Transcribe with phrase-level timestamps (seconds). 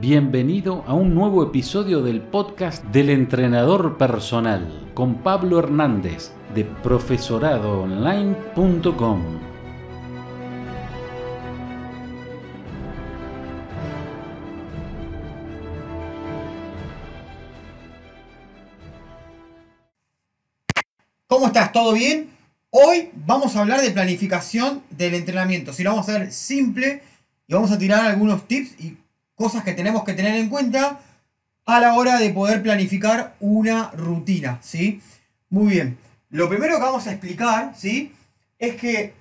[0.00, 9.40] Bienvenido a un nuevo episodio del podcast del entrenador personal con Pablo Hernández de profesoradoonline.com.
[21.26, 21.72] ¿Cómo estás?
[21.72, 22.30] ¿Todo bien?
[22.70, 25.74] Hoy vamos a hablar de planificación del entrenamiento.
[25.74, 27.02] Si lo vamos a ver simple
[27.46, 28.96] y vamos a tirar algunos tips y
[29.40, 31.00] cosas que tenemos que tener en cuenta
[31.64, 35.00] a la hora de poder planificar una rutina, ¿sí?
[35.48, 35.96] Muy bien.
[36.28, 38.12] Lo primero que vamos a explicar, ¿sí?
[38.58, 39.14] Es que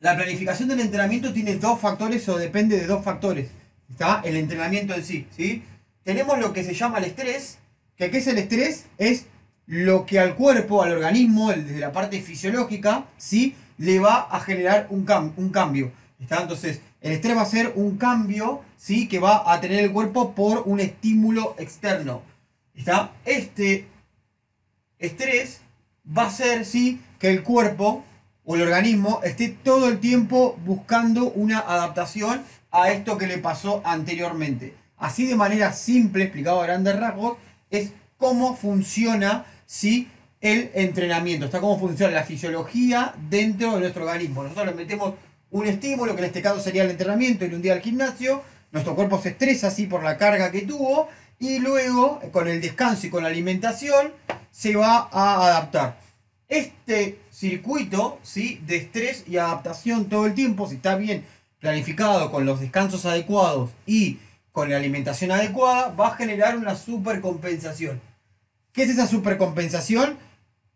[0.00, 3.48] la planificación del entrenamiento tiene dos factores o depende de dos factores.
[3.88, 4.20] ¿Está?
[4.26, 5.62] El entrenamiento en sí, ¿sí?
[6.04, 7.56] Tenemos lo que se llama el estrés,
[7.96, 8.84] que ¿qué es el estrés?
[8.98, 9.24] Es
[9.64, 13.54] lo que al cuerpo, al organismo, desde la parte fisiológica, ¿sí?
[13.78, 15.06] Le va a generar un,
[15.38, 15.92] un cambio.
[16.20, 16.42] ¿Está?
[16.42, 19.06] Entonces, el estrés va a ser un cambio, ¿sí?
[19.06, 22.22] Que va a tener el cuerpo por un estímulo externo.
[22.74, 23.12] ¿Está?
[23.24, 23.86] Este
[24.98, 25.60] estrés
[26.06, 27.00] va a ser, ¿sí?
[27.20, 28.04] Que el cuerpo
[28.44, 33.82] o el organismo esté todo el tiempo buscando una adaptación a esto que le pasó
[33.84, 34.74] anteriormente.
[34.96, 37.38] Así de manera simple, explicado a grandes rasgos,
[37.70, 40.08] es cómo funciona ¿sí?
[40.40, 41.46] el entrenamiento.
[41.46, 44.42] Está cómo funciona la fisiología dentro de nuestro organismo.
[44.42, 45.14] Nosotros metemos
[45.50, 48.94] un estímulo, que en este caso sería el entrenamiento, y un día al gimnasio, nuestro
[48.94, 53.10] cuerpo se estresa así por la carga que tuvo, y luego con el descanso y
[53.10, 54.12] con la alimentación
[54.50, 55.98] se va a adaptar.
[56.48, 58.60] Este circuito ¿sí?
[58.66, 61.24] de estrés y adaptación todo el tiempo, si está bien
[61.58, 64.18] planificado con los descansos adecuados y
[64.52, 68.00] con la alimentación adecuada, va a generar una supercompensación.
[68.72, 70.16] ¿Qué es esa supercompensación?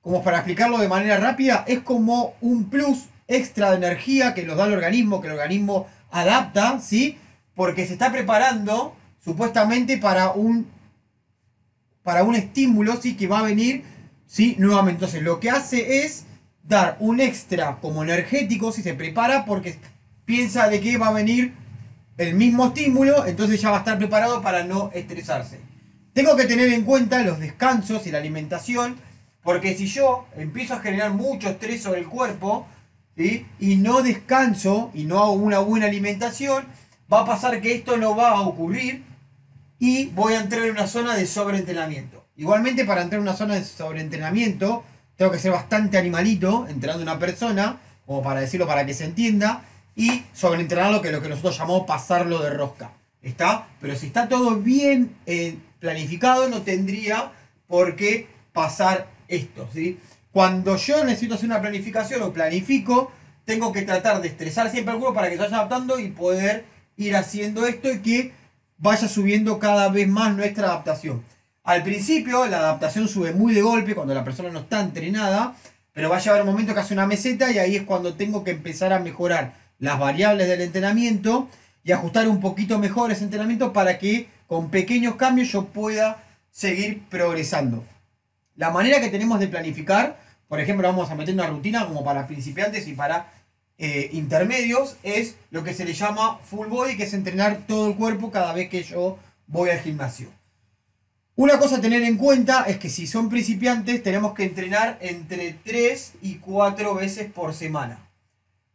[0.00, 4.56] Como para explicarlo de manera rápida, es como un plus extra de energía que nos
[4.56, 7.18] da el organismo, que el organismo adapta, ¿sí?
[7.54, 10.66] Porque se está preparando supuestamente para un,
[12.02, 13.16] para un estímulo, ¿sí?
[13.16, 13.84] Que va a venir,
[14.26, 14.56] ¿sí?
[14.58, 15.04] Nuevamente.
[15.04, 16.24] Entonces lo que hace es
[16.62, 19.78] dar un extra como energético, si se prepara porque
[20.24, 21.54] piensa de que va a venir
[22.16, 25.60] el mismo estímulo, entonces ya va a estar preparado para no estresarse.
[26.12, 28.96] Tengo que tener en cuenta los descansos y la alimentación,
[29.42, 32.66] porque si yo empiezo a generar mucho estrés sobre el cuerpo,
[33.18, 36.64] y no descanso y no hago una buena alimentación,
[37.12, 39.04] va a pasar que esto no va a ocurrir
[39.78, 42.24] y voy a entrar en una zona de sobreentrenamiento.
[42.36, 44.84] Igualmente para entrar en una zona de sobreentrenamiento
[45.16, 49.64] tengo que ser bastante animalito, entrenando una persona, o para decirlo para que se entienda,
[49.96, 52.92] y sobreentrenarlo que es lo que nosotros llamamos pasarlo de rosca.
[53.20, 53.66] ¿Está?
[53.80, 57.32] Pero si está todo bien eh, planificado, no tendría
[57.66, 59.68] por qué pasar esto.
[59.74, 59.98] ¿sí?
[60.32, 63.10] Cuando yo necesito hacer una planificación o planifico,
[63.44, 66.64] tengo que tratar de estresar siempre al cuerpo para que se vaya adaptando y poder
[66.96, 68.32] ir haciendo esto y que
[68.76, 71.24] vaya subiendo cada vez más nuestra adaptación.
[71.64, 75.54] Al principio la adaptación sube muy de golpe cuando la persona no está entrenada,
[75.92, 78.44] pero va a llegar un momento que hace una meseta y ahí es cuando tengo
[78.44, 81.48] que empezar a mejorar las variables del entrenamiento
[81.84, 87.02] y ajustar un poquito mejor ese entrenamiento para que con pequeños cambios yo pueda seguir
[87.08, 87.84] progresando.
[88.58, 92.26] La manera que tenemos de planificar, por ejemplo, vamos a meter una rutina como para
[92.26, 93.32] principiantes y para
[93.78, 97.94] eh, intermedios, es lo que se le llama full body, que es entrenar todo el
[97.94, 100.28] cuerpo cada vez que yo voy al gimnasio.
[101.36, 105.52] Una cosa a tener en cuenta es que si son principiantes tenemos que entrenar entre
[105.52, 108.08] 3 y 4 veces por semana.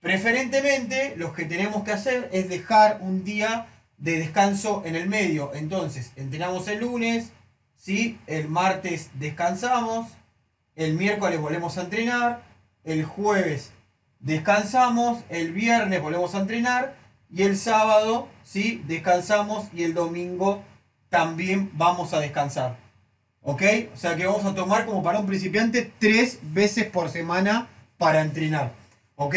[0.00, 3.66] Preferentemente lo que tenemos que hacer es dejar un día
[3.96, 5.52] de descanso en el medio.
[5.54, 7.30] Entonces, entrenamos el lunes,
[7.80, 8.20] ¿sí?
[8.26, 10.06] El martes descansamos,
[10.76, 12.42] el miércoles volvemos a entrenar,
[12.84, 13.72] el jueves
[14.20, 16.94] descansamos, el viernes volvemos a entrenar
[17.32, 18.84] y el sábado, ¿sí?
[18.86, 20.62] Descansamos y el domingo
[21.08, 22.76] también vamos a descansar.
[23.42, 23.62] ¿Ok?
[23.94, 28.20] O sea que vamos a tomar como para un principiante tres veces por semana para
[28.20, 28.72] entrenar.
[29.16, 29.34] ¿Ok?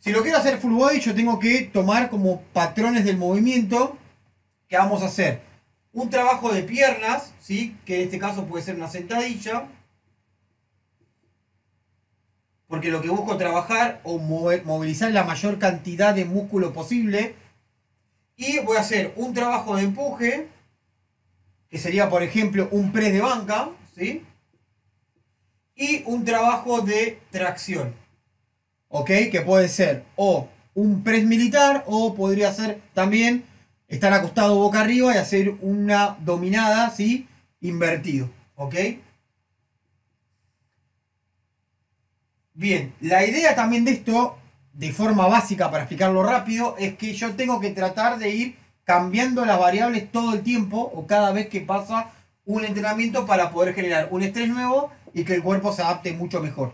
[0.00, 3.96] Si lo quiero hacer full body, yo tengo que tomar como patrones del movimiento
[4.68, 5.47] que vamos a hacer
[6.00, 7.76] un trabajo de piernas, ¿sí?
[7.84, 9.66] que en este caso puede ser una sentadilla,
[12.68, 17.34] porque lo que busco trabajar o movilizar la mayor cantidad de músculo posible.
[18.36, 20.48] Y voy a hacer un trabajo de empuje,
[21.68, 24.22] que sería por ejemplo un press de banca, ¿sí?
[25.74, 27.94] y un trabajo de tracción,
[28.88, 29.10] ¿ok?
[29.32, 33.44] Que puede ser o un press militar o podría ser también
[33.88, 37.26] estar acostado boca arriba y hacer una dominada, ¿sí?
[37.60, 38.74] Invertido, ¿ok?
[42.54, 44.36] Bien, la idea también de esto,
[44.72, 49.44] de forma básica para explicarlo rápido, es que yo tengo que tratar de ir cambiando
[49.44, 52.10] las variables todo el tiempo o cada vez que pasa
[52.44, 56.40] un entrenamiento para poder generar un estrés nuevo y que el cuerpo se adapte mucho
[56.40, 56.72] mejor.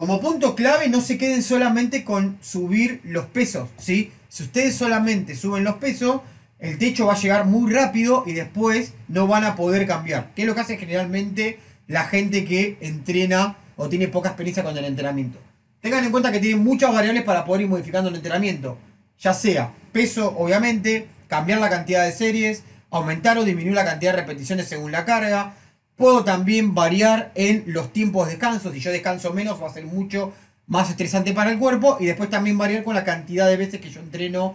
[0.00, 4.10] Como punto clave, no se queden solamente con subir los pesos, ¿sí?
[4.30, 6.22] Si ustedes solamente suben los pesos,
[6.58, 10.30] el techo va a llegar muy rápido y después no van a poder cambiar.
[10.34, 14.74] ¿Qué es lo que hace generalmente la gente que entrena o tiene poca experiencia con
[14.78, 15.38] el entrenamiento?
[15.82, 18.78] Tengan en cuenta que tienen muchas variables para poder ir modificando el entrenamiento.
[19.18, 24.22] Ya sea peso, obviamente, cambiar la cantidad de series, aumentar o disminuir la cantidad de
[24.22, 25.56] repeticiones según la carga.
[26.00, 28.72] Puedo también variar en los tiempos de descanso.
[28.72, 30.32] Si yo descanso menos, va a ser mucho
[30.66, 31.98] más estresante para el cuerpo.
[32.00, 34.54] Y después también variar con la cantidad de veces que yo entreno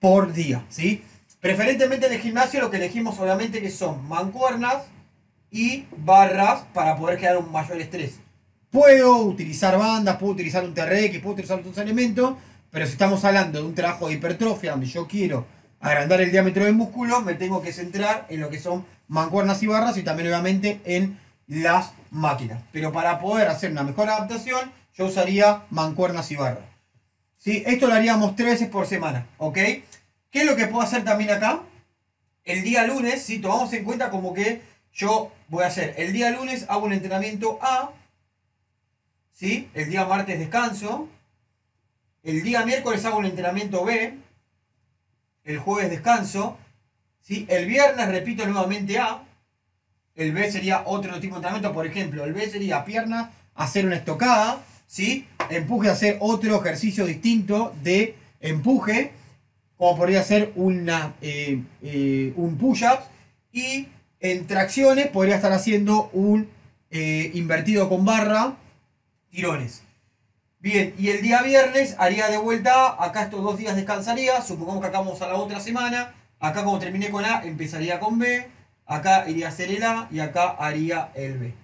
[0.00, 0.66] por día.
[0.68, 1.02] ¿sí?
[1.40, 4.82] Preferentemente en el gimnasio lo que elegimos obviamente que son mancuernas
[5.50, 8.18] y barras para poder crear un mayor estrés.
[8.70, 12.34] Puedo utilizar bandas, puedo utilizar un TRX, puedo utilizar otros elementos,
[12.70, 15.46] pero si estamos hablando de un trabajo de hipertrofia donde yo quiero
[15.82, 19.66] agrandar el diámetro del músculo, me tengo que centrar en lo que son mancuernas y
[19.66, 21.18] barras y también obviamente en
[21.48, 22.62] las máquinas.
[22.72, 26.64] Pero para poder hacer una mejor adaptación, yo usaría mancuernas y barras.
[27.36, 27.64] ¿Sí?
[27.66, 29.54] Esto lo haríamos tres veces por semana, ¿ok?
[29.54, 29.84] ¿Qué
[30.32, 31.62] es lo que puedo hacer también acá?
[32.44, 34.62] El día lunes, si tomamos en cuenta como que
[34.92, 37.90] yo voy a hacer, el día lunes hago un entrenamiento A,
[39.32, 39.68] ¿sí?
[39.74, 41.08] El día martes descanso,
[42.22, 44.16] el día miércoles hago un entrenamiento B,
[45.44, 46.58] el jueves descanso,
[47.20, 47.46] ¿sí?
[47.48, 49.22] El viernes repito nuevamente A,
[50.14, 53.96] el B sería otro tipo de entrenamiento, por ejemplo, el B sería pierna, hacer una
[53.96, 55.26] estocada, ¿sí?
[55.50, 59.12] Empuje, hacer otro ejercicio distinto de empuje,
[59.76, 63.00] como podría ser una, eh, eh, un push-up.
[63.52, 63.88] Y
[64.20, 66.48] en tracciones podría estar haciendo un
[66.90, 68.56] eh, invertido con barra,
[69.30, 69.82] tirones.
[70.62, 74.86] Bien, y el día viernes haría de vuelta, acá estos dos días descansaría, supongamos que
[74.86, 78.48] acá vamos a la otra semana, acá como terminé con A, empezaría con B,
[78.86, 81.54] acá iría a hacer el A y acá haría el B.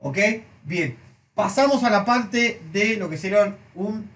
[0.00, 0.18] ¿Ok?
[0.64, 0.98] Bien,
[1.36, 4.10] pasamos a la parte de lo que sería un,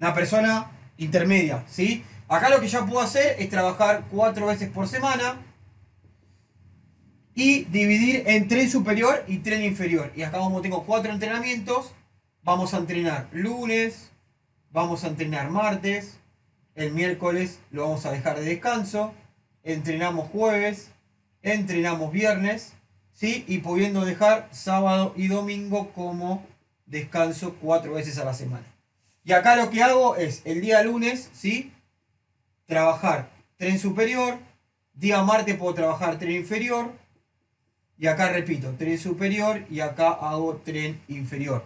[0.00, 2.02] una persona intermedia, ¿sí?
[2.26, 5.36] Acá lo que ya puedo hacer es trabajar cuatro veces por semana
[7.34, 10.10] y dividir en tren superior y tren inferior.
[10.16, 11.92] Y acá como tengo cuatro entrenamientos,
[12.42, 14.10] vamos a entrenar lunes,
[14.70, 16.18] vamos a entrenar martes,
[16.74, 19.12] el miércoles lo vamos a dejar de descanso,
[19.62, 20.90] entrenamos jueves,
[21.42, 22.74] entrenamos viernes,
[23.12, 23.44] ¿sí?
[23.48, 26.46] Y pudiendo dejar sábado y domingo como
[26.86, 28.66] descanso cuatro veces a la semana.
[29.24, 31.72] Y acá lo que hago es el día lunes, ¿sí?
[32.70, 33.28] trabajar
[33.58, 34.38] tren superior,
[34.94, 36.92] día martes puedo trabajar tren inferior,
[37.98, 41.64] y acá repito, tren superior y acá hago tren inferior.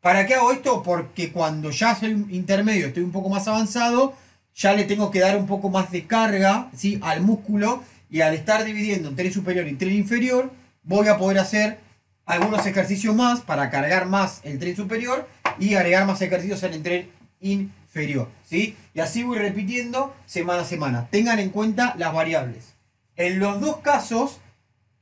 [0.00, 0.82] ¿Para qué hago esto?
[0.82, 4.14] Porque cuando ya soy intermedio, estoy un poco más avanzado,
[4.54, 6.98] ya le tengo que dar un poco más de carga ¿sí?
[7.02, 10.50] al músculo y al estar dividiendo en tren superior y tren inferior,
[10.82, 11.78] voy a poder hacer
[12.24, 16.82] algunos ejercicios más para cargar más el tren superior y agregar más ejercicios en el
[16.82, 17.10] tren
[17.40, 18.28] inferior.
[18.44, 18.76] ¿sí?
[18.94, 21.08] Y así voy repitiendo semana a semana.
[21.10, 22.72] Tengan en cuenta las variables.
[23.16, 24.40] En los dos casos,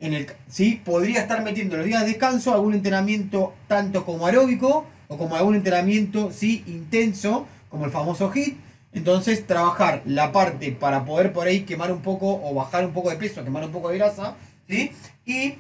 [0.01, 0.81] en el, ¿sí?
[0.85, 5.57] podría estar metiendo los días de descanso algún entrenamiento tanto como aeróbico o como algún
[5.57, 6.63] entrenamiento ¿sí?
[6.67, 8.57] intenso, como el famoso HIT.
[8.93, 13.11] Entonces trabajar la parte para poder por ahí quemar un poco o bajar un poco
[13.11, 14.37] de peso, quemar un poco de grasa.
[14.69, 14.93] ¿sí?
[15.27, 15.55] Y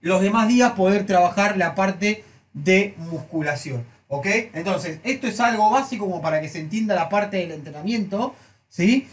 [0.00, 3.84] los demás días poder trabajar la parte de musculación.
[4.08, 4.26] ¿Ok?
[4.52, 8.34] Entonces, esto es algo básico como para que se entienda la parte del entrenamiento,
[8.68, 9.08] ¿sí?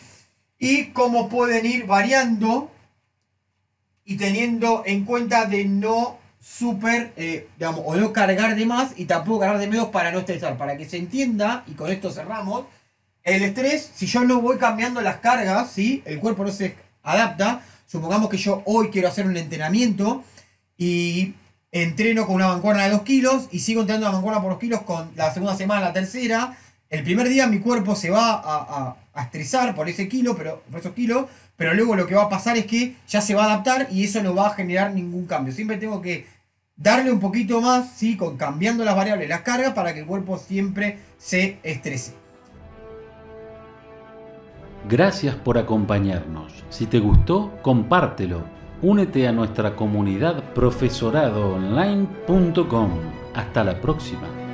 [0.58, 2.70] Y cómo pueden ir variando
[4.10, 9.06] y teniendo en cuenta de no super, eh, digamos, o no cargar de más y
[9.06, 10.58] tampoco cargar de menos para no estresar.
[10.58, 12.66] Para que se entienda, y con esto cerramos,
[13.24, 16.02] el estrés, si yo no voy cambiando las cargas, ¿sí?
[16.06, 17.62] El cuerpo no se adapta.
[17.86, 20.24] Supongamos que yo hoy quiero hacer un entrenamiento
[20.76, 21.36] y
[21.72, 24.82] entreno con una mancuerna de 2 kilos y sigo entrenando la mancuerna por 2 kilos
[24.82, 26.58] con la segunda semana, la tercera.
[26.90, 30.94] El primer día mi cuerpo se va a, estresar por ese kilo, pero, por esos
[30.94, 31.26] kilos,
[31.58, 34.06] pero luego lo que va a pasar es que ya se va a adaptar y
[34.06, 35.54] eso no va a generar ningún cambio.
[35.54, 36.26] Siempre tengo que
[36.78, 38.16] darle un poquito más, ¿sí?
[38.16, 42.14] con cambiando las variables, las cargas, para que el cuerpo siempre se estrese.
[44.88, 46.64] Gracias por acompañarnos.
[46.70, 52.90] Si te gustó, compártelo Únete a nuestra comunidad profesoradoonline.com.
[53.36, 54.49] Hasta la próxima.